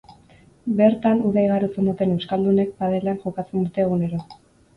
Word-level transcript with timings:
Bertan 0.77 1.21
uda 1.31 1.43
igarotzen 1.47 1.89
duten 1.89 2.15
euskaldunek 2.15 2.73
padelean 2.81 3.21
jokatzen 3.27 3.69
dute 3.69 3.87
egunero. 3.87 4.25